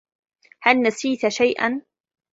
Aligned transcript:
هل 0.61 0.81
نسيت 0.87 1.27
شيئا؟ 1.29 1.81